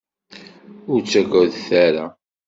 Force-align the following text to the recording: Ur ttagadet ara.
Ur 0.91 0.99
ttagadet 1.01 1.67
ara. 1.85 2.05